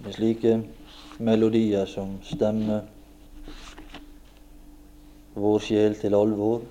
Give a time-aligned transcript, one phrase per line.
[0.00, 0.62] med slike
[1.18, 2.86] melodier som stemmer
[5.34, 6.62] vår sjel til alvor.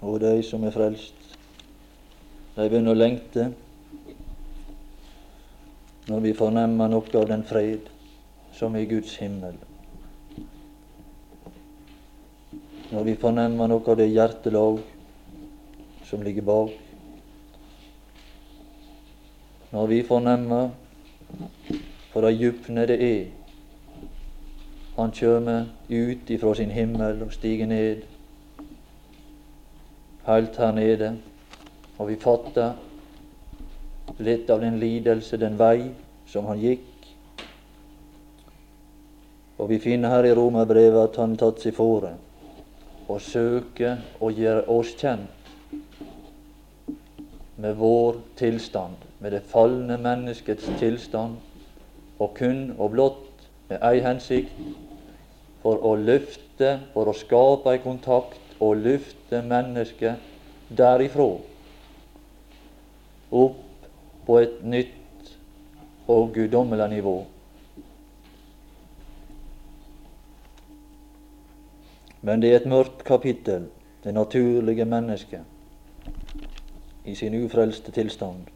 [0.00, 1.16] Og de som er frelst,
[2.56, 3.50] de begynner å lengte
[6.10, 7.88] når vi fornemmer noe av den fred
[8.56, 9.56] som er Guds himmel.
[12.90, 14.80] Når vi fornemmer noe av det hjertelag
[16.08, 16.72] som ligger bak.
[19.70, 20.72] Når vi fornemmer
[22.12, 23.26] for det djupne det er
[24.96, 25.48] han kjem
[25.88, 28.02] ut ifra sin himmel og stiger ned
[30.26, 31.14] heilt her nede,
[31.98, 32.76] og vi fatter
[34.20, 35.90] litt av den lidelse, den vei
[36.28, 36.86] som han gikk.
[39.60, 42.14] Og vi finner her i Romerbrevet at han tatt seg fore
[43.10, 45.39] å søke å gjøre oss kjent
[47.60, 51.36] med vår tilstand, med det falne menneskets tilstand,
[52.18, 54.54] og kun og blott med ei hensikt
[55.62, 61.28] for å løfte, for å skape ei kontakt og løfte mennesket derifra
[63.30, 63.86] opp
[64.26, 65.30] på et nytt
[66.10, 67.16] og guddommelig nivå.
[72.20, 73.70] Men det er et mørkt kapittel,
[74.04, 75.59] det naturlige mennesket
[77.04, 78.48] i sin ufrelste tilstand.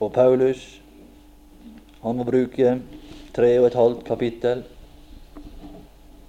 [0.00, 0.82] Og Paulus
[2.02, 2.80] han må bruke
[3.34, 4.62] tre og et halvt kapittel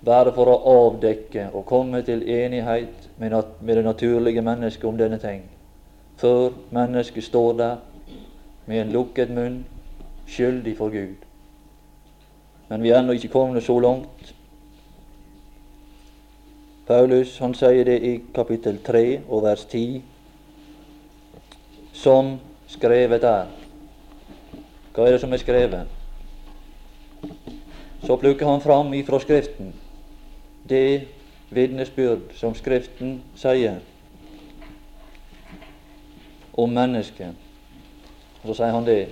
[0.05, 5.43] bare for å avdekke og komme til enighet med, det naturlige mennesket om denne ting
[6.17, 7.75] før mennesket står der
[8.65, 9.65] med en lukket munn,
[10.27, 11.15] skyldig for Gud.
[12.69, 14.33] Men vi er ennå ikke kommet så langt.
[16.87, 20.01] Paulus han sier det i kapittel 3 og vers 10,
[21.93, 23.49] som skrevet er.
[24.95, 25.87] Hva er det som er skrevet?
[28.05, 29.73] Så plukker han fram ifra Skriften
[30.69, 31.07] det
[31.49, 33.79] vitnesbyrd som Skriften sier
[36.57, 37.35] om mennesket.
[38.45, 39.07] Så sier han det.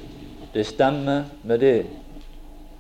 [0.53, 1.85] Det stemmer med det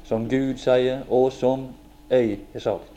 [0.07, 1.67] som Gud sier, og som
[2.09, 2.94] jeg har sagt.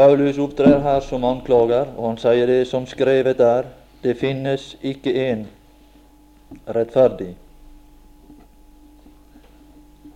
[0.00, 3.66] Paulus opptrer her som anklager, og han sier det som skrevet er.
[4.00, 5.42] Det finnes ikke en
[6.72, 7.34] rettferdig.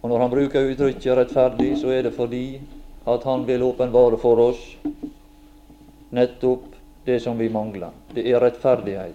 [0.00, 2.60] Og Når han bruker uttrykket 'rettferdig', så er det fordi
[3.06, 4.76] at han vil åpenbare for oss
[6.10, 6.64] nettopp
[7.06, 7.92] det som vi mangler.
[8.14, 9.14] Det er rettferdighet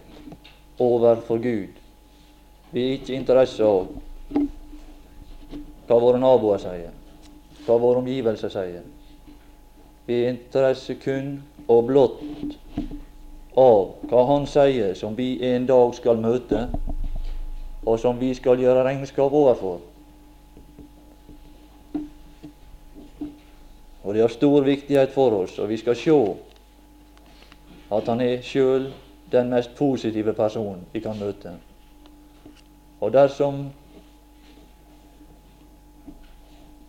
[0.80, 1.74] overfor Gud.
[2.72, 3.88] Vi er ikke interesse av
[5.88, 6.94] hva våre naboer sier,
[7.66, 8.99] hva våre omgivelser sier.
[10.10, 11.36] Vi er interesse kun
[11.70, 12.22] og blott
[13.54, 16.64] av hva Han sier, som vi en dag skal møte,
[17.86, 19.84] og som vi skal gjøre regnskap overfor.
[24.02, 26.16] Og det har stor viktighet for oss, og vi skal se
[27.94, 28.88] at han er sjøl
[29.30, 31.52] den mest positive personen vi kan møte.
[32.98, 33.68] Og dersom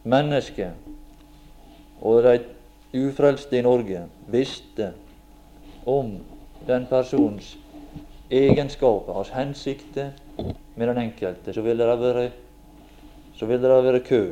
[0.08, 0.72] mennesket
[2.00, 2.38] og de
[2.92, 4.92] ufrelste i Norge visste
[5.84, 6.18] om
[6.66, 7.56] den persons
[8.30, 10.10] egenskaper, hans hensikter
[10.74, 12.30] med den enkelte, så ville det være,
[13.34, 14.22] så ville det være kø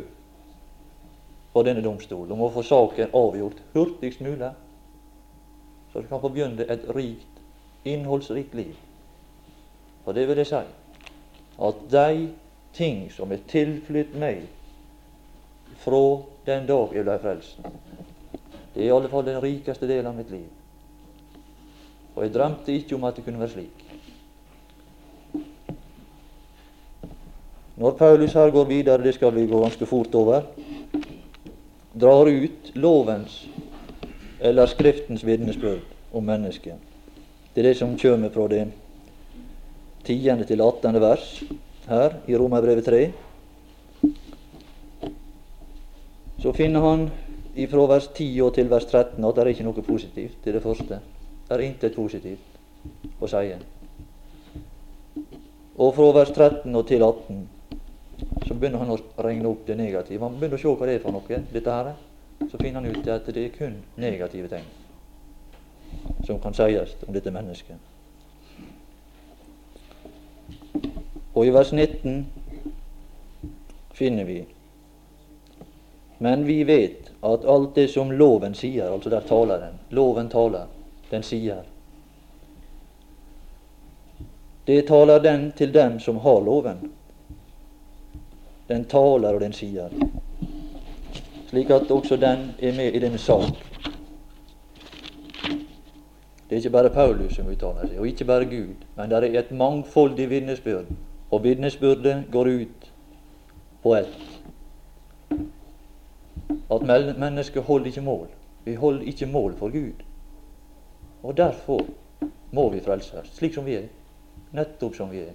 [1.53, 4.51] for denne domstolen om å få saken avgjort hurtigst mulig,
[5.93, 7.41] så du kan få begynne et rikt,
[7.85, 8.77] innholdsrikt liv.
[10.05, 10.63] For det vil jeg si
[11.59, 12.29] at de
[12.77, 14.45] ting som er tilflytt meg
[15.83, 16.03] fra
[16.47, 17.59] den dag jeg ble frelst,
[18.75, 20.49] det er i alle fall den rikeste delen av mitt liv.
[22.15, 23.85] Og jeg drømte ikke om at det kunne være slik.
[27.79, 30.43] Når Paulus her går videre, det skal vi gå ganske fort over,
[31.95, 33.45] drar ut lovens
[34.41, 36.75] eller Skriftens vitnesbyrd om mennesket.
[37.55, 38.65] Det er det som kommer fra det
[40.05, 41.43] tiende til attende vers
[41.89, 43.01] her i Romerbrevet 3.
[46.43, 47.09] Så finner han
[47.59, 50.63] ifra vers 10 og til vers 13 at det er ikke noe positivt i det
[50.63, 51.01] første.
[51.49, 53.55] Det er intet positivt å si.
[55.79, 57.47] Og fra vers 13 og til 18
[58.47, 60.25] så begynner han å regne opp det negative.
[60.25, 61.95] Han begynner å se hva det er for noe, dette her.
[62.49, 64.67] Så finner han ut at det er kun negative ting
[66.27, 67.79] som kan sies om dette mennesket.
[71.35, 72.27] Og i vers 19
[73.95, 74.43] finner vi
[76.19, 80.67] Men vi vet at alt det som loven sier, altså der taler den, loven taler,
[81.11, 81.63] den sier.
[84.67, 86.91] Det taler den til dem som har loven.
[88.69, 89.89] Den taler og den sier.
[91.49, 93.65] Slik at også den er med i denne sak.
[96.49, 99.39] Det er ikke bare Paulus som uttaler seg, og ikke bare Gud, men det er
[99.41, 100.89] et mangfoldig vitnesbyrd.
[101.31, 102.91] Og vitnesbyrdet går ut
[103.83, 104.38] på ett.
[106.51, 106.85] At
[107.19, 108.29] mennesket holder ikke mål.
[108.65, 110.05] Vi holder ikke mål for Gud.
[111.23, 111.87] Og derfor
[112.53, 113.89] må vi frelses, slik som vi er.
[114.53, 115.33] Nettopp som vi er.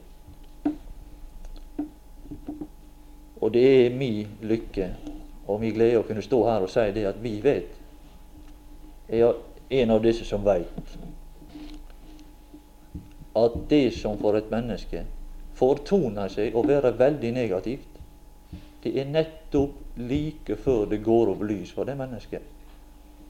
[3.41, 4.93] Og det er min lykke
[5.47, 7.73] og min glede å kunne stå her og si det at vi vet.
[9.09, 10.95] Jeg er en av disse som veit
[13.35, 15.03] at det som for et menneske
[15.57, 17.92] fortoner seg å være veldig negativt,
[18.83, 22.49] det er nettopp like før det går opp lys for det mennesket.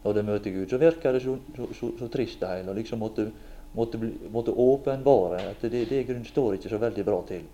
[0.04, 2.74] Når det møter Gud, så virker det så, så, så, så trist det hele.
[2.76, 3.28] Liksom måtte,
[3.78, 4.00] måtte,
[4.34, 7.46] måtte åpenbare at det, det grunn står ikke så veldig bra til.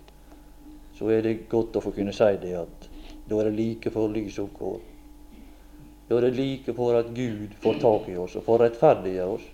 [0.96, 2.88] Så er det godt å få kunne si det at
[3.30, 4.80] da er det like for lyset oppgår.
[6.08, 9.44] Da er det like for at Gud får tak i oss og får rettferdiggjøre oss.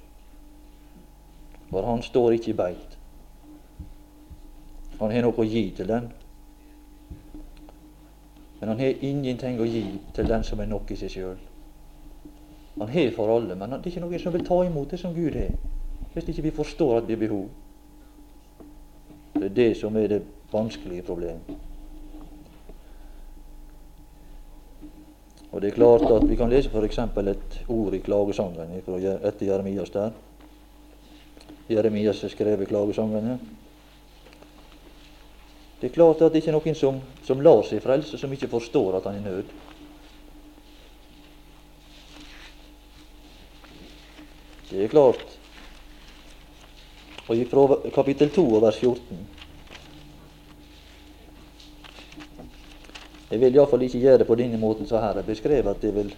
[1.68, 2.94] For han står ikke i beit.
[5.02, 6.08] Han har noe å gi til den.
[8.60, 9.84] Men han har ingenting å gi
[10.16, 11.36] til den som er nok i seg sjøl.
[12.78, 15.14] Han har for alle, men det er ikke noen som vil ta imot det som
[15.16, 15.52] Gud har,
[16.14, 17.46] hvis ikke vi forstår at vi har behov.
[19.36, 20.22] Det er det som er det
[20.52, 21.56] vanskelige problemet.
[25.52, 26.98] Og det er klart at Vi kan lese f.eks.
[26.98, 30.10] et ord i klagesangene etter Jeremias der.
[31.68, 33.38] Jeremias har skrevet klagesangene.
[35.80, 38.48] Det er klart at det ikke er noen som, som lar seg frelse, som ikke
[38.48, 39.56] forstår at han er nød.
[44.70, 45.36] Det er klart.
[47.28, 49.26] Og fra kapittel 2 og vers 14
[53.30, 55.90] Jeg vil iallfall ikke gjøre det på denne måten som her er beskrevet, at det
[55.96, 56.12] vil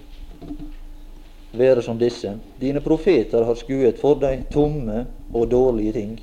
[1.57, 2.35] være som disse.
[2.61, 6.19] Dine profeter har skuet for deg tomme og dårlige ting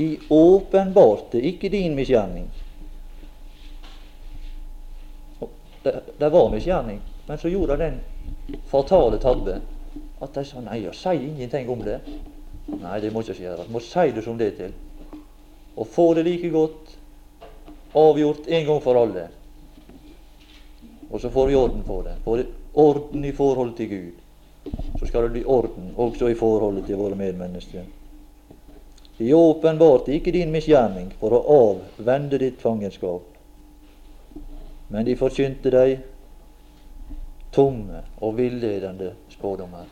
[0.00, 2.46] de åpenbarte ikke din misgjerning.
[5.82, 8.00] Det, det var misgjerning, men så gjorde den
[8.68, 9.58] fatale tabbe
[10.20, 11.98] at de sa nei, og si ingenting om det.
[12.70, 13.68] Nei, det må ikke gjøres.
[13.68, 14.72] Må si det som det til.
[15.76, 16.96] Og få det like godt
[17.96, 19.28] avgjort en gang for alle.
[21.10, 22.16] Og så får vi orden på det.
[22.24, 22.44] Får
[22.74, 24.74] orden i forhold til Gud.
[24.98, 27.84] Så skal det bli orden også i forholdet til våre medmennesker.
[29.20, 33.26] De åpenbarte ikke din misgjerning for å avvende ditt fangenskap,
[34.88, 35.98] men de forkynte deg
[37.52, 39.84] tomme og villedende spådommer.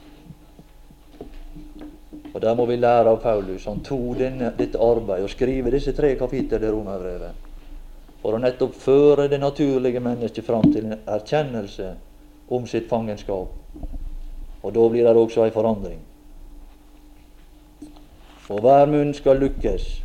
[2.32, 3.66] Og Der må vi lære av Paulus.
[3.68, 7.44] Han tok denne, dette arbeidet og skrive disse tre kapitler i Romerbrevet
[8.22, 11.92] for å nettopp føre det naturlige mennesket fram til en erkjennelse
[12.48, 13.52] om sitt fangenskap.
[14.62, 16.00] Og da blir det også ei forandring.
[18.48, 20.02] Og hver munn skal lukkes.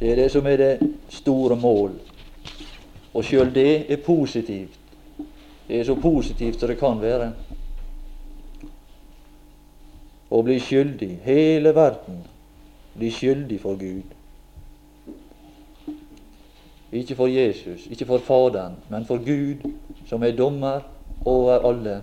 [0.00, 1.94] Det er det som er det store mål.
[3.14, 4.78] Og sjøl det er positivt.
[5.68, 7.30] Det er så positivt som det kan være.
[10.30, 12.20] Å bli skyldig, hele verden,
[12.96, 14.12] bli skyldig for Gud.
[16.92, 19.64] Ikke for Jesus, ikke for Faderen, men for Gud,
[20.06, 20.84] som er dommer
[21.24, 22.00] over alle.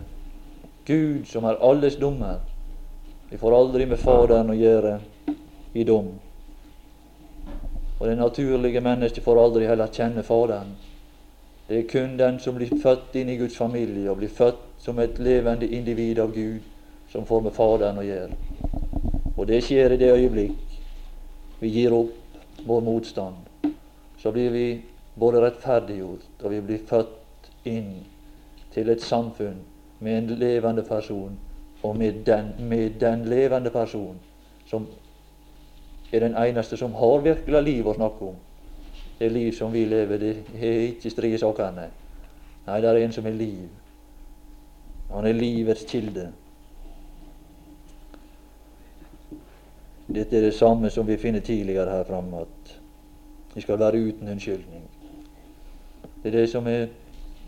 [0.85, 2.41] Gud som er alles dommer.
[3.33, 4.91] Vi får aldri med Faderen å gjøre
[5.73, 6.11] i dom.
[7.97, 10.75] Og det naturlige mennesket får aldri heller kjenne Faderen.
[11.65, 15.01] Det er kun den som blir født inn i Guds familie og blir født som
[15.01, 16.61] et levende individ av Gud,
[17.09, 18.37] som får med Faderen å gjøre.
[19.33, 20.75] Og det skjer i det øyeblikk
[21.63, 22.37] vi gir opp
[22.67, 23.71] vår motstand.
[24.21, 24.67] Så blir vi
[25.17, 27.95] både rettferdiggjort, og vi blir født inn
[28.77, 29.57] til et samfunn
[30.05, 31.33] med en levende person
[31.83, 34.19] og med den, med den levende person
[34.65, 34.87] som
[36.13, 38.35] er den eneste som har virkelig liv å snakke om.
[39.19, 41.89] Det liv som vi lever, det er ikke stridsakene.
[42.67, 43.67] Nei, det er en som er liv.
[45.11, 46.29] Han er livets kilde.
[50.13, 52.75] Dette er det samme som vi finner tidligere her framme, at
[53.55, 54.83] vi skal være uten unnskyldning.
[56.23, 56.87] Det er det som er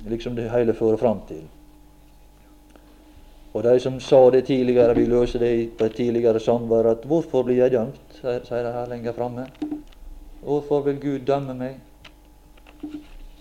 [0.07, 1.45] liksom det hele fører fram til.
[3.55, 7.43] Og de som sa det tidligere, vi løser det på et tidligere samvær, at 'Hvorfor
[7.43, 9.47] blir jeg dømt?' sier de her lenger framme.
[10.43, 11.79] 'Hvorfor vil Gud dømme meg?'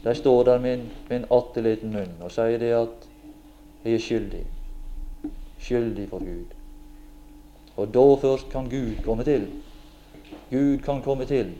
[0.04, 3.08] De står der med en, med en atteliten munn og sier det at
[3.84, 4.46] 'jeg er skyldig'.
[5.58, 6.54] skyldig for Gud.
[7.76, 9.46] Og da først kan Gud komme til.
[10.50, 11.52] Gud kan komme til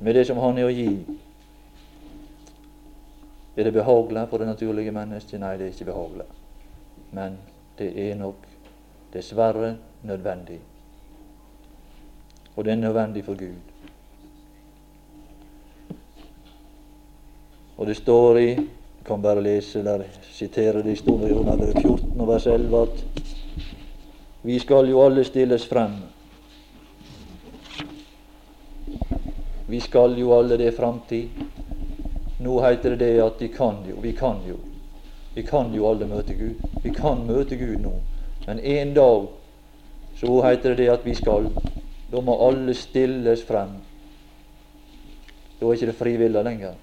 [0.00, 1.06] med det som Han er å gi.
[3.56, 5.40] Er det behagelig for det naturlige mennesket?
[5.40, 6.43] Nei, det er ikke behagelig.
[7.14, 7.38] Men
[7.78, 8.46] det er nok
[9.14, 10.58] dessverre nødvendig.
[12.56, 13.54] Og det er nødvendig for Gud.
[17.76, 18.48] Og det står i
[19.04, 20.02] jeg kan bare lese eller
[20.32, 23.04] sitere det i Romerbrevet 14 og vers 11 at
[24.42, 25.92] vi skal jo alle stilles frem.
[29.68, 31.28] Vi skal jo alle det framtid.
[32.40, 34.73] Nå heter det det at de kan jo, vi kan jo.
[35.34, 36.60] Vi kan jo alle møte Gud.
[36.82, 37.92] Vi kan møte Gud nå.
[38.46, 39.26] Men en dag
[40.16, 41.48] så heter det det at vi skal.
[42.12, 43.74] Da må alle stilles frem.
[45.58, 46.74] Da er ikke det frivillig lenger.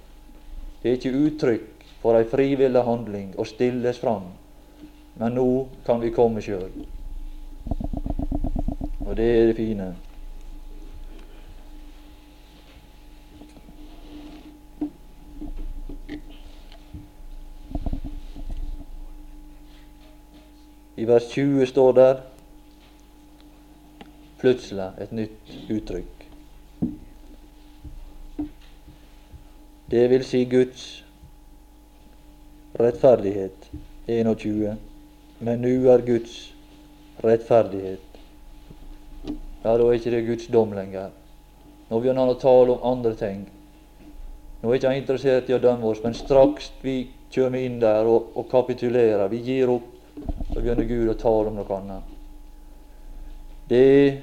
[0.81, 4.31] Det er ikke uttrykk for ei frivillig handling å stilles fram.
[5.19, 5.47] Men nå
[5.85, 6.71] kan vi komme sjøl.
[9.05, 9.93] Og det er det fine.
[21.01, 22.17] I vers 20 står der
[24.37, 26.25] plutselig et nytt uttrykk.
[29.91, 30.83] Det vil si Guds
[32.79, 33.71] rettferdighet.
[34.07, 34.75] 21.
[35.39, 36.35] Men nu er Guds
[37.23, 38.19] rettferdighet.
[39.63, 41.09] Ja, da er ikke det Guds dom lenger.
[41.89, 43.47] Nå begynner han å tale om andre ting.
[44.61, 46.99] Nå er ikke han interessert i å dømme oss, men straks vi
[47.33, 49.90] kommer inn der og, og kapitulerer, vi gir opp
[50.53, 52.03] så begynner Gud å tale om noe annet.
[53.71, 54.19] Det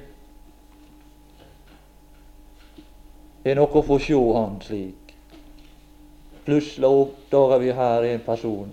[3.43, 5.13] er noe å få se Han slik.
[6.45, 8.69] Plutselig oppdager vi her en person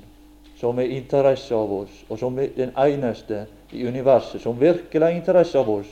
[0.57, 5.17] som er interesse av oss, og som er den eneste i universet som virkelig har
[5.17, 5.91] interesse av oss.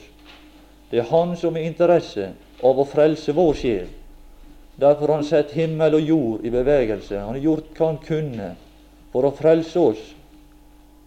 [0.90, 3.88] Det er Han som har interesse av å frelse vår sjel.
[4.76, 7.18] Derfor har Han sett himmel og jord i bevegelse.
[7.20, 8.50] Han har gjort hva Han kunne
[9.12, 10.12] for å frelse oss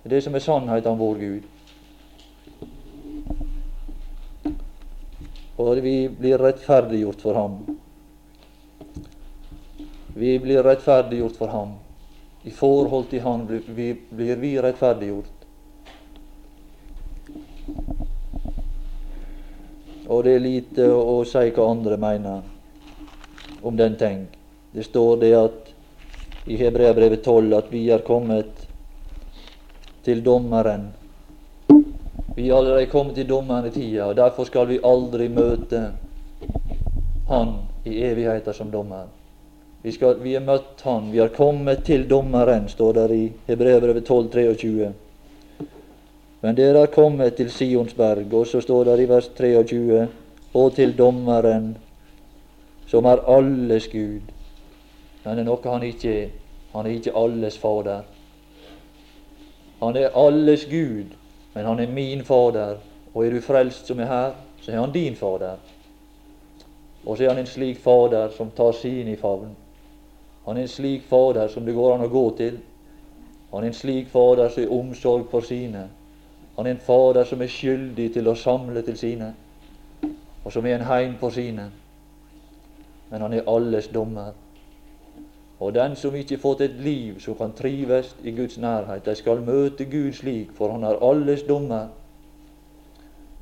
[0.08, 1.44] det er det som er sannheten om vår Gud.
[5.60, 7.58] Og vi blir rettferdiggjort for ham.
[10.16, 11.74] Vi blir rettferdiggjort for ham.
[12.48, 15.44] I forhold til han blir vi, rettferdiggjort.
[20.08, 22.48] Og det er lite å si hva andre mener
[23.60, 24.24] om den ting.
[24.72, 25.76] Det står det at
[26.48, 28.57] i Hebreabrevet 12 at vi er kommet
[30.08, 30.88] til dommeren.
[32.36, 35.82] Vi er allerede kommet til dommeren i tida, og derfor skal vi aldri møte
[37.28, 37.50] Han
[37.84, 39.10] i evigheter som dommer.
[39.84, 44.06] Vi, skal, vi har møtt Han, vi har kommet til dommeren, står der i Hebrevet
[44.06, 44.94] 12, 23.
[46.42, 50.08] Men dere har kommet til Sionsberg, og så står det i vers 23,
[50.54, 51.74] og til dommeren,
[52.88, 54.22] som er alles Gud.
[55.26, 56.30] Men det er noe han ikke er.
[56.72, 58.06] Han er ikke alles Fader.
[59.80, 61.16] Han er alles Gud,
[61.54, 62.78] men han er min Fader.
[63.14, 64.32] Og er du frelst som er her,
[64.62, 65.56] så er han din Fader.
[67.06, 69.56] Og så er han en slik Fader som tar sine i favn.
[70.46, 72.60] Han er en slik Fader som det går an å gå til.
[73.54, 75.88] Han er en slik Fader som er omsorg for sine.
[76.58, 79.34] Han er en Fader som er skyldig til å samle til sine,
[80.44, 81.70] og som er en heim for sine.
[83.12, 84.34] Men han er alles dommer.
[85.60, 89.16] Og den som ikke har fått et liv som kan trives i Guds nærhet, de
[89.16, 91.88] skal møte Gud slik, for Han er alles dommer.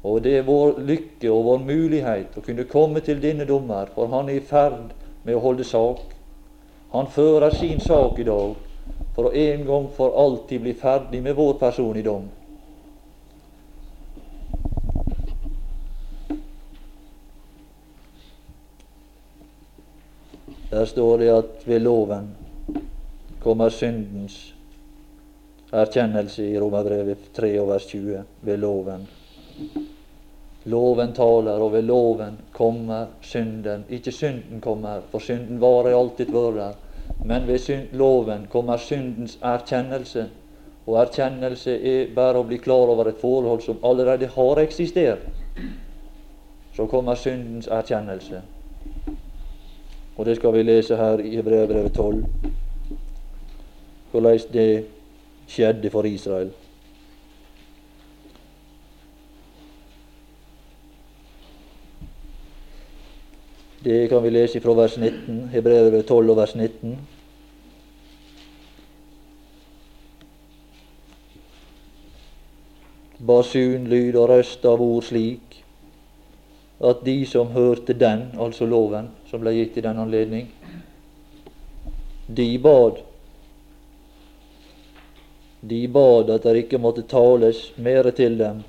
[0.05, 4.07] Og det er vår lykke og vår mulighet å kunne komme til denne dommer, for
[4.13, 4.93] han er i ferd
[5.23, 6.03] med å holde sak.
[6.93, 8.53] Han fører sin sak i dag
[9.15, 12.27] for å en gang for alltid bli ferdig med vår person i dom.
[20.85, 22.27] Der står det at ved loven
[23.41, 24.53] kommer syndens
[25.73, 28.19] erkjennelse i Romerbrevet 3 og vers 20.
[28.41, 29.07] Ved loven.
[30.65, 33.85] Loven taler, og ved loven kommer synden.
[33.89, 36.79] Ikke synden kommer, for synden varer alltid vært der.
[37.25, 40.29] Men ved synd, loven kommer syndens erkjennelse.
[40.85, 45.25] Og erkjennelse er bare å bli klar over et forhold som allerede har eksistert.
[46.77, 48.45] Så kommer syndens erkjennelse.
[50.15, 52.25] Og det skal vi lese her i Hebreabrevet 12,
[54.11, 54.85] hvordan det
[55.47, 56.51] skjedde for Israel.
[63.83, 66.97] Det kan vi lese fra vers 19, Hebreabrevet 12 og vers 19.
[73.25, 75.61] basunlyd og røst av ord slik
[76.85, 80.47] at de som hørte den, altså loven som ble gitt i den anledning,
[82.27, 83.03] de bad
[85.67, 88.61] de bad at det ikke måtte tales mere til dem.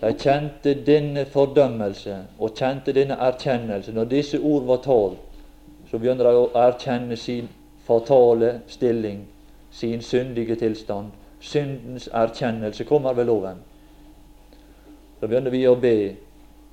[0.00, 3.92] De kjente denne fordømmelse og kjente denne erkjennelse.
[3.92, 5.18] Når disse ord var talt,
[5.90, 7.48] så begynner de å erkjenne sin
[7.86, 9.24] fatale stilling,
[9.70, 11.10] sin syndige tilstand.
[11.40, 13.64] Syndens erkjennelse kommer ved loven.
[15.20, 15.96] Så begynner vi å be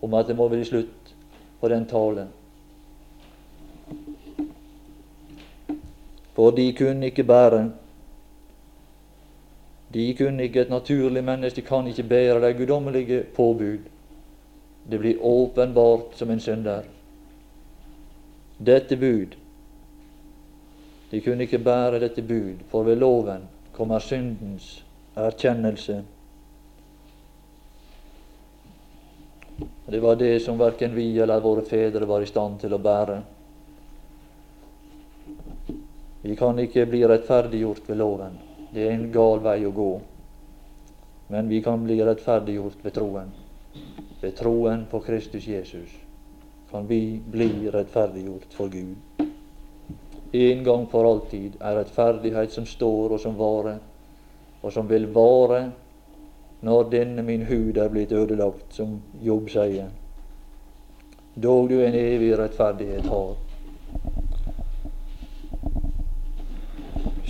[0.03, 1.15] om at det må bli slutt
[1.61, 2.27] på den talen.
[6.37, 7.71] For de kunne ikke bære
[9.93, 13.77] De kunne ikke et naturlig menneske kan ikke bære de guddommelige påbud.
[14.91, 16.81] Det blir åpenbart som en synder.
[18.65, 19.35] Dette bud
[21.11, 26.03] De kunne ikke bære dette bud, for ved loven kommer syndens erkjennelse.
[29.89, 33.21] Det var det som verken vi eller våre fedre var i stand til å bære.
[36.27, 38.33] Vi kan ikke bli rettferdiggjort ved loven.
[38.73, 39.91] Det er en gal vei å gå.
[41.31, 43.29] Men vi kan bli rettferdiggjort ved troen.
[44.19, 45.93] Ved troen på Kristus Jesus
[46.67, 49.23] kan vi bli rettferdiggjort for Gud.
[50.35, 53.79] En gang for alltid er rettferdighet som står og som varer,
[54.59, 55.63] og som vil vare
[56.59, 59.93] når denne min hud er blitt ødelagt, som Jobb sier.
[61.39, 63.37] Dog du en evig rettferdighet har.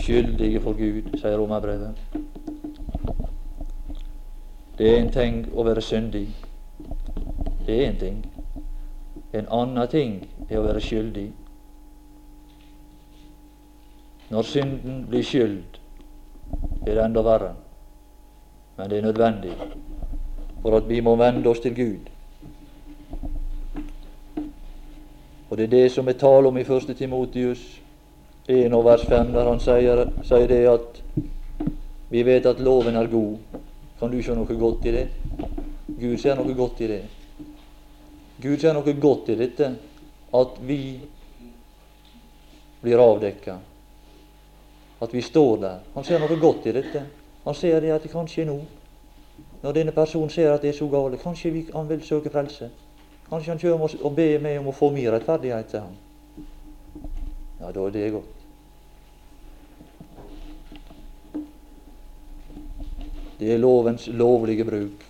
[0.07, 1.97] Skyldige for Gud, sier romerbrevet.
[4.77, 6.29] Det er en ting å være syndig.
[7.67, 8.21] Det er en ting.
[9.35, 10.13] En annen ting
[10.47, 11.25] er å være skyldig.
[14.29, 15.81] Når synden blir skyld,
[16.85, 17.49] er det enda verre.
[18.77, 19.57] Men det er nødvendig
[20.61, 22.07] for at vi må vende oss til Gud.
[25.49, 26.95] Og det er det som er tale om i 1.
[26.95, 27.67] Timotius
[28.47, 31.01] 1 og vers 5, der han sier, sier det at
[32.09, 33.59] vi vet at loven er god.
[33.99, 35.07] Kan du se noe godt i det?
[35.99, 37.01] Gud ser noe godt i det.
[38.39, 39.71] Gud ser noe godt i dette,
[40.39, 40.79] at vi
[42.81, 43.57] blir avdekka.
[45.01, 45.83] At vi står der.
[45.95, 47.03] Han ser noe godt i dette.
[47.43, 48.57] Han ser det at det kanskje nå,
[49.63, 52.69] når denne personen ser at det er så galt, kanskje vi, han vil søke frelse.
[53.27, 55.95] Kanskje han kommer og ber meg om å få min rettferdighet til ham.
[57.59, 58.36] Ja, da er det godt.
[63.37, 65.05] Det er lovens lovlige bruk.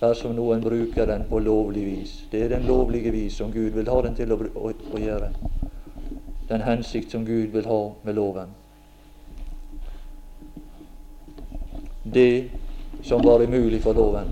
[0.00, 2.16] Dersom noen bruker den på lovlig vis.
[2.30, 5.30] Det er den lovlige vis som Gud vil ha den til å, å, å gjøre.
[6.48, 8.58] Den hensikt som Gud vil ha med loven.
[12.02, 12.48] det
[13.02, 14.28] som var umulig for loven.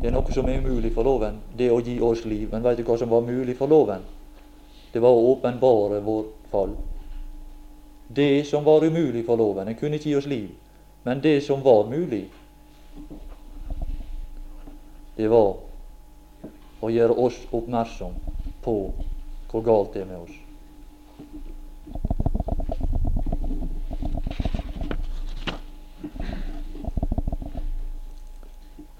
[0.00, 2.48] Det er noe som er umulig for loven, det å gi oss liv.
[2.52, 4.02] Men veit du hva som var mulig for loven?
[4.92, 6.74] Det var å åpenbare vår fall.
[8.08, 10.50] Det som var umulig for loven, den kunne ikke gi oss liv.
[11.06, 12.24] Men det som var mulig,
[15.16, 15.56] det var
[16.80, 18.14] å gjøre oss oppmerksom
[18.64, 18.76] på
[19.50, 20.38] hvor galt det er med oss.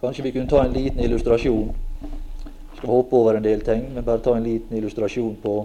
[0.04, 1.72] Kanskje vi kunne ta en liten illustrasjon.
[2.04, 5.56] Jeg skal hoppe over en del ting, men bare ta en liten illustrasjon på,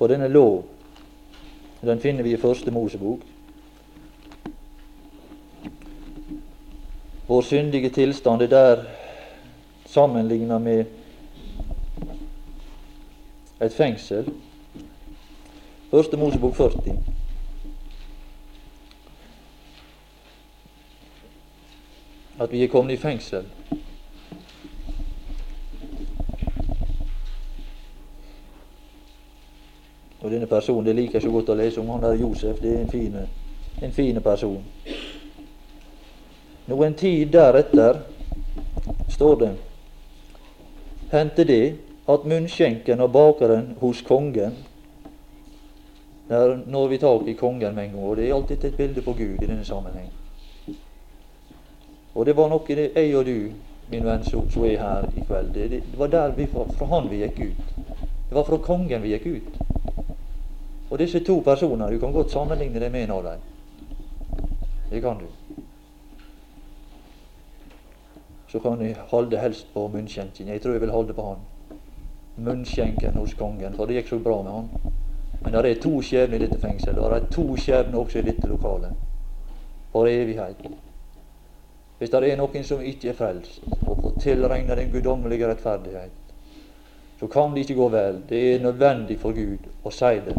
[0.00, 0.62] på denne lov.
[1.84, 3.28] Den finner vi i Første Mosebok.
[7.32, 8.84] Vår syndige tilstand er der
[9.86, 10.84] sammenligna med
[13.62, 14.32] et fengsel.
[15.90, 16.72] Første Mosebok 40.
[22.40, 23.44] at vi er kommet i fengsel.
[30.20, 31.88] Og denne personen, det liker jeg så godt å lese om.
[31.88, 32.80] Han der Josef, det er
[33.82, 34.64] en fin, person.
[36.72, 37.98] Noen tid deretter
[39.12, 39.50] står det
[41.12, 41.64] hendte det
[42.08, 44.54] at munnskjenken og bakeren hos kongen
[46.28, 49.02] Der når vi tak i kongen med en gang, og det er alltid et bilde
[49.02, 50.08] på Gud i denne sammenheng.
[52.14, 53.50] Og det var noe det jeg og du,
[53.90, 55.52] min venn, som er her i kveld.
[55.52, 57.68] Det, det var der vi, fra han vi gikk ut.
[58.30, 59.60] Det var fra kongen vi gikk ut.
[60.90, 63.46] Og disse to personer, du kan godt sammenligne det med en av dem.
[64.90, 65.41] Det kan du.
[68.52, 70.48] Så kan du holde helst på munnskjenken.
[70.48, 71.38] Jeg tror jeg vil holde på han.
[72.36, 74.68] Munnskjenken hos kongen, for det gikk så bra med han.
[75.42, 78.48] Men det er to skjebner i dette fengselet, det er to skjebner også i dette
[78.48, 78.92] lokalet.
[79.92, 80.66] For evighet.
[81.98, 86.10] hvis det er noen som ikke er frelst, og får tilregna den guddommelige rettferdighet,
[87.20, 88.22] så kan det ikke gå vel.
[88.28, 90.34] Det er nødvendig for Gud å si det.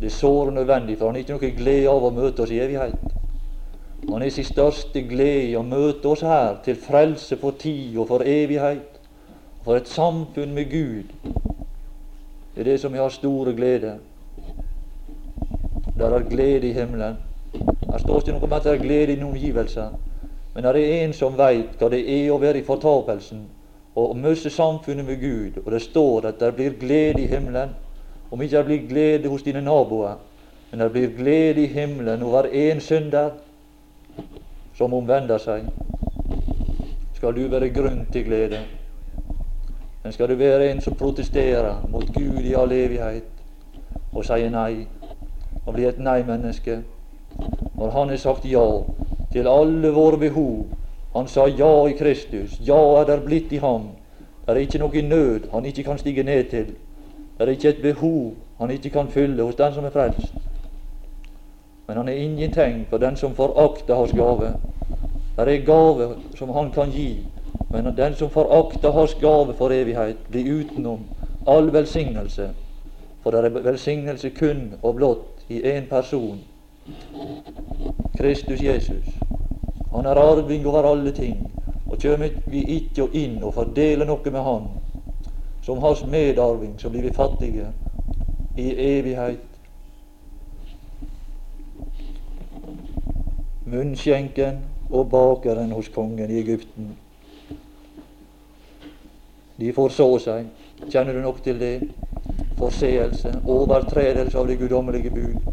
[0.00, 2.58] Det er såre nødvendig, for han har ikke noe glede av å møte oss i
[4.02, 4.12] evighet.
[4.12, 8.22] Han er sin største glede å møte oss her til frelse for tid og for
[8.22, 9.00] evighet.
[9.58, 11.32] og For et samfunn med Gud.
[12.54, 13.98] Det er det som vi har store glede.
[15.98, 17.16] Der er glede i himmelen.
[17.90, 19.90] Her står ikke noe om at det er glede i omgivelser.
[20.54, 23.46] Men det er en som veit hva det er å være i fortapelsen
[23.94, 25.62] og miste samfunnet med Gud.
[25.64, 27.70] Og det står at det blir glede i himmelen.
[28.30, 30.18] Om ikke det blir glede hos dine naboer,
[30.70, 33.30] men det blir glede i himmelen over én synder
[34.80, 35.66] som omvender seg.
[37.12, 38.62] Skal du være grunn til glede.
[40.00, 43.28] Men skal du være en som protesterer mot Gud i all evighet
[44.14, 44.86] og sier nei,
[45.66, 46.78] og blir et nei-menneske,
[47.76, 48.64] når Han har sagt ja
[49.32, 50.64] til alle våre behov.
[51.12, 52.56] Han sa ja i Kristus.
[52.64, 53.90] Ja er der blitt i ham.
[54.46, 56.72] Det er ikke noe nød han ikke kan stige ned til.
[57.36, 60.32] Det er ikke et behov han ikke kan fylle hos den som er frelst.
[61.90, 64.54] Men han er ingenting for den som forakter hans gave.
[65.36, 67.18] Det er gave som han kan gi,
[67.72, 71.00] men den som forakter hans gave for evighet, blir utenom
[71.46, 72.50] all velsignelse.
[73.22, 76.38] For det er velsignelse kun og blott i én person,
[78.18, 79.10] Kristus Jesus.
[79.94, 81.52] Han er arving over alle ting.
[81.90, 84.70] Og kjem vi ikke inn og fordeler noe med Han,
[85.66, 87.66] som hans medarving, så blir vi fattige
[88.56, 89.49] i evighet.
[93.70, 94.58] Munnskjenken
[94.90, 96.90] og bakeren hos kongen i Egypten.
[99.60, 100.48] De forså seg.
[100.88, 101.74] Kjenner du nok til det?
[102.58, 105.46] Forseelse, overtredelse av det guddommelige bud.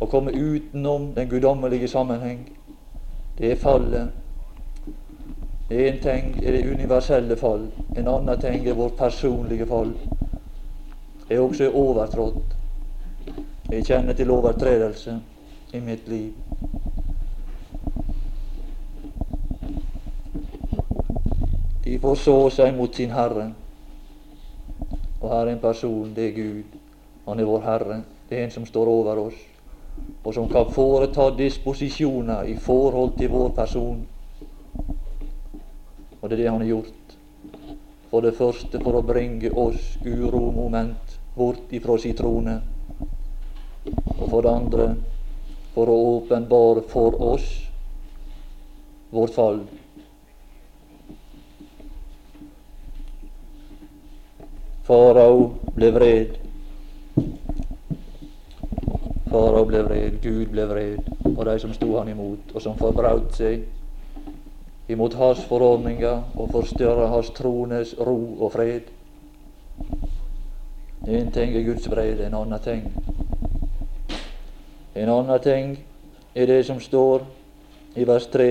[0.00, 2.46] Å komme utenom den guddommelige sammenheng.
[3.38, 4.16] Det er fallet.
[5.70, 9.92] En ting er det universelle fall, en annen ting er vårt personlige fall.
[11.28, 12.56] Jeg er også overtrådt.
[13.70, 15.14] Jeg kjenner til overtredelse
[15.72, 16.32] i mitt liv.
[22.00, 23.50] De forså seg mot sin Herre.
[25.20, 26.78] Og her er en person, det er Gud.
[27.26, 28.02] Han er vår Herre.
[28.28, 29.40] Det er en som står over oss
[30.24, 34.00] og som kan foreta disposisjoner i forhold til vår person.
[36.20, 37.16] Og det er det han har gjort.
[38.10, 42.58] For det første for å bringe oss uromoment bort ifra sin trone.
[44.18, 44.88] Og for det andre
[45.74, 47.46] for å åpenbare for oss
[49.10, 49.62] vårt fall.
[54.90, 55.42] Farao
[55.76, 56.30] ble vred
[59.30, 63.36] Farao ble vred, Gud ble vred, og de som sto han imot, og som forbraut
[63.38, 68.90] seg imot hans forordninger og forstyrra hans trones ro og fred.
[71.06, 72.82] En ting er Guds vrede, en annen ting.
[74.98, 75.78] En annen ting
[76.34, 77.28] er det som står
[77.94, 78.50] i vers 3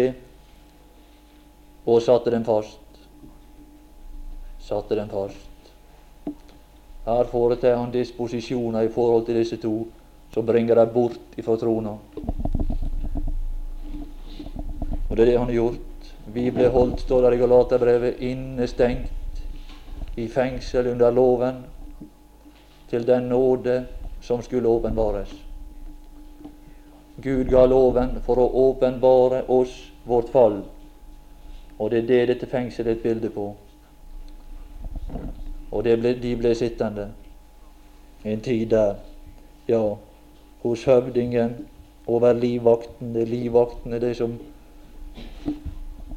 [1.84, 3.04] og satte dem fast.
[4.72, 5.49] Satte dem fast.
[7.10, 9.88] Her foretar han disposisjoner i forhold til disse to
[10.34, 11.96] som bringer dem bort ifra trona.
[15.10, 16.12] Og det er det han har gjort.
[16.34, 19.42] Vi ble holdt, står der i Galaterbrevet, innestengt
[20.16, 21.64] i fengsel under loven
[22.90, 23.86] til den nåde
[24.22, 25.34] som skulle åpenbares.
[27.22, 29.74] Gud ga loven for å åpenbare oss
[30.06, 30.62] vårt fall,
[31.80, 33.48] og det er det dette fengselet er et bilde på.
[35.72, 37.10] Og ble, de ble sittende
[38.26, 38.96] en tid der.
[39.68, 39.96] Ja,
[40.64, 41.56] hos høvdingen
[42.08, 43.26] over livvaktene.
[43.26, 44.40] Livvaktene, livvakten det som,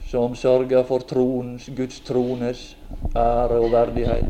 [0.08, 2.76] som sørger for tronens, Guds trones
[3.16, 4.24] ære og verdighet.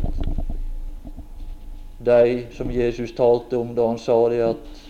[2.06, 4.80] De som Jesus talte om da han sa det at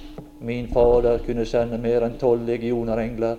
[0.40, 3.36] min Fader kunne sende mer enn tolv legioner engler.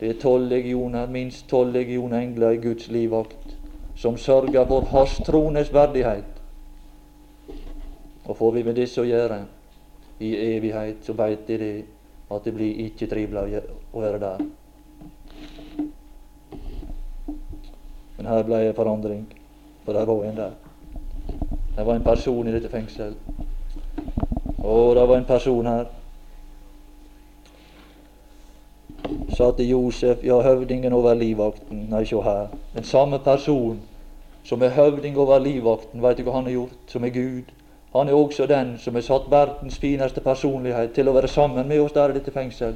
[0.00, 3.43] Det er tolv legioner, minst tolv legioner engler i Guds livvakt,
[3.96, 6.30] som sørger for Hans trones verdighet.
[8.24, 9.44] Og får vi med disse å gjøre,
[10.22, 11.72] i evighet, så veit de det
[12.30, 14.44] at det blir ikke trivelig å være der.
[18.16, 19.24] Men her ble det forandring,
[19.84, 20.54] for det var en der.
[21.74, 23.18] Det var en person i dette fengselet.
[24.64, 25.90] Og det var en person her.
[29.36, 31.86] Sa til Josef, ja, høvdingen over livvakten.
[31.90, 32.46] Nei, se her.
[32.74, 33.80] Den samme person
[34.44, 36.80] som er høvding over livvakten, veit du hva han har gjort?
[36.88, 37.52] Som er Gud.
[37.94, 41.80] Han er også den som har satt verdens fineste personlighet til å være sammen med
[41.80, 42.74] oss der i dette fengsel.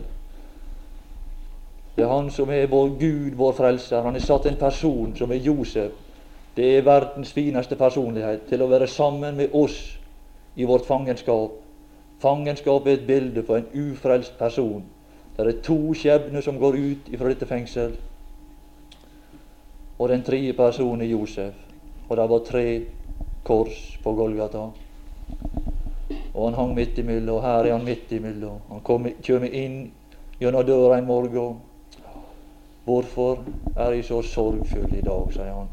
[1.97, 4.03] Det er Han som er vår Gud, vår frelser.
[4.03, 5.93] Han har satt en person som er Josef.
[6.57, 9.99] Det er verdens fineste personlighet til å være sammen med oss
[10.57, 11.59] i vårt fangenskap.
[12.23, 14.85] Fangenskap er et bilde på en ufrelst person.
[15.38, 17.92] Det er to skjebner som går ut fra dette fengsel.
[19.98, 21.55] Og den tredje personen er Josef.
[22.09, 22.64] Og det var tre
[23.46, 24.64] kors på Golgata.
[26.35, 28.59] Og han hang midt imellom, og her er han midt imellom.
[28.70, 29.92] Han kommer inn
[30.40, 31.62] gjennom døra en morgen.
[32.85, 33.44] Hvorfor
[33.77, 35.70] er jeg så sorgfull i dag, sier han.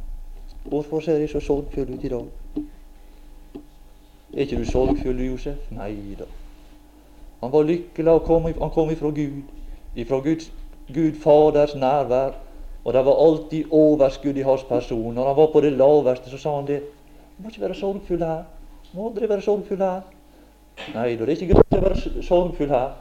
[0.65, 2.25] Hvorfor ser jeg så sorgfull ut i dag?
[4.34, 5.71] Er ikke du sorgfull, Josef?
[5.71, 6.30] Nei da.
[7.41, 9.41] Han var lykkelig, og kom, han kom ifra Gud,
[9.95, 10.51] ifra Guds,
[10.93, 12.36] Gud Faders nærvær.
[12.86, 15.13] Og det var alltid overskudd i hans person.
[15.13, 16.81] Når han var på det laveste, så sa han det.
[17.38, 18.43] Du må ikke være sorgfull her.
[18.91, 20.01] Du må aldri være sorgfull her.
[20.93, 22.91] Nei det er ikke greit å være sorgfull her.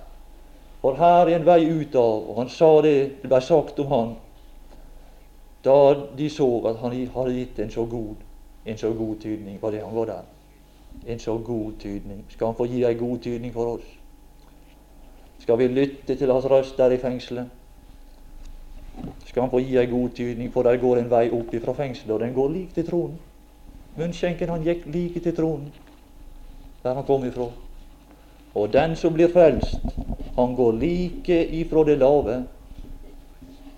[0.80, 2.28] For her er en vei ut av.
[2.30, 4.14] Og han sa det, det ble sagt om han
[5.64, 8.16] da de så at han hadde gitt en så god,
[8.66, 9.62] en så god tydning.
[9.62, 10.24] Var det han var der?
[11.06, 12.24] En så god tydning.
[12.28, 13.86] Skal han få gi ei god tydning for oss?
[15.44, 17.50] Skal vi lytte til hans røst der i fengselet?
[19.26, 22.14] Skal han få gi ei god tydning, for der går en vei opp fra fengselet,
[22.14, 23.18] og den går lik til tronen.
[23.98, 25.68] Munnskjenken han gikk like til tronen,
[26.82, 27.50] der han kom ifra.
[28.54, 29.92] Og den som blir frelst,
[30.38, 32.40] han går like ifra det lave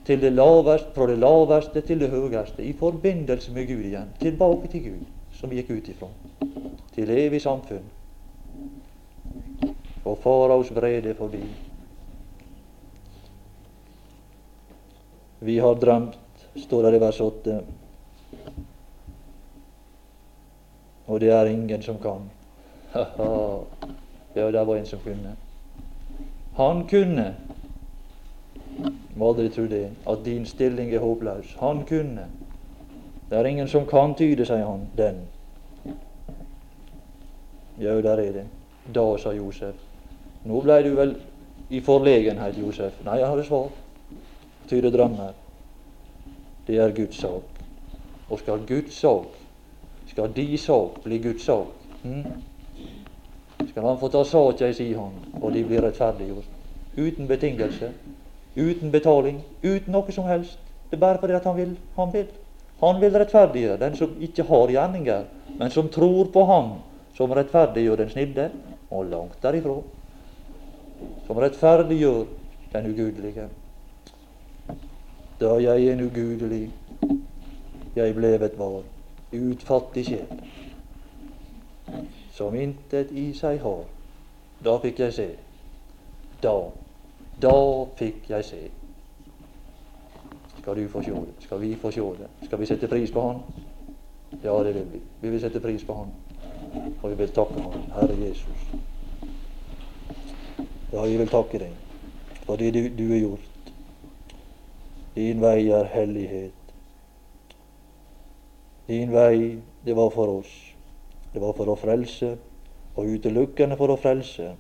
[0.07, 4.15] til det laveste, fra det laveste til det høyeste, i forbindelse med Gud igjen.
[4.23, 6.15] Tilbake til Gud, som vi gikk ut ifra.
[6.95, 7.96] Til evig samfunn.
[10.07, 11.43] Og faraos vrede forbi.
[15.41, 16.19] Vi har drømt,
[16.57, 17.57] står det i vers 8.
[21.07, 22.31] Og det er ingen som kan.
[24.37, 25.37] ja, det var en som kunne.
[26.57, 27.35] Han kunne.
[29.17, 31.57] Må aldri tro det, at din stilling er håpløs.
[31.61, 32.27] Han kunne.
[33.31, 35.23] Det er ingen som kan tyde, sier han, den.
[37.81, 38.47] Jau, der er det.
[38.95, 39.86] Da, sa Josef.
[40.47, 41.17] Nå blei du vel
[41.71, 43.01] i forlegenhet, Josef.
[43.05, 43.69] Nei, jeg hadde svar.
[44.71, 45.35] Tyde drømmer.
[46.67, 47.63] Det er Guds sak.
[48.31, 49.35] Og skal Guds sak,
[50.11, 51.67] skal de sak bli Guds sak,
[52.03, 52.25] hm?
[53.69, 56.49] skal han få ta saka i si hånd, og de blir rettferdiggjort.
[56.97, 57.93] Uten betingelse,
[58.57, 60.59] uten betaling, uten noe som helst.
[60.91, 61.77] Det er bare fordi at han vil.
[61.97, 62.27] Han vil.
[62.81, 65.25] Han vil rettferdiggjøre den som ikke har gjerninger,
[65.59, 66.73] men som tror på Ham
[67.17, 68.51] som rettferdiggjør den snille,
[68.91, 69.79] og langt derifra.
[71.27, 72.25] Som rettferdiggjør
[72.73, 73.49] den ugudelige.
[75.41, 76.71] Da jeg en ugudelig,
[77.97, 78.83] jeg blevet var,
[79.33, 80.41] utfattig sjel,
[82.33, 83.85] som intet i seg har.
[84.65, 85.29] Da fikk jeg se.
[86.43, 86.55] Da,
[87.43, 87.55] da
[87.99, 88.63] fikk jeg se.
[90.59, 91.35] Skal du få se det?
[91.39, 92.29] Skal vi få se det?
[92.43, 93.41] Skal vi sette pris på Han?
[94.45, 95.01] Ja, det vil vi.
[95.21, 96.13] Vi vil sette pris på Han.
[97.03, 98.96] Og vi vil takke Han, Herre Jesus.
[100.97, 101.73] Ja, vi vil takke deg
[102.47, 103.73] for det du, du har gjort.
[105.13, 106.71] Din vei er hellighet.
[108.87, 110.55] Din vei, det var for oss.
[111.35, 112.31] Det var for å frelse,
[112.95, 114.55] og utelukkende for å frelse.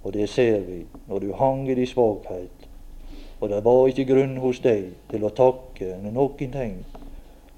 [0.00, 2.64] Og det ser vi når du hang i din svakhet.
[3.42, 6.78] Og det var ikke grunn hos deg til å takke noen ting.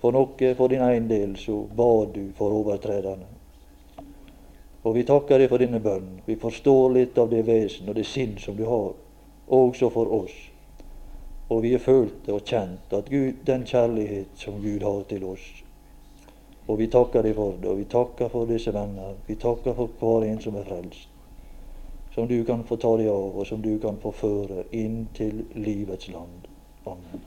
[0.03, 3.34] For noe for din egen del så bad du for overtrederne.
[4.85, 6.21] Og vi takker deg for denne bønn.
[6.27, 8.93] Vi forstår litt av det vesen og det sinn som du har,
[9.49, 10.35] også for oss.
[11.49, 15.45] Og vi har følt og kjent at Gud, den kjærlighet som Gud har til oss.
[16.67, 19.17] Og vi takker deg for det, og vi takker for disse venner.
[19.27, 21.09] Vi takker for hver en som er frelst.
[22.15, 25.45] Som du kan få ta deg av, og som du kan få føre inn til
[25.57, 26.49] livets land.
[26.87, 27.21] Amen.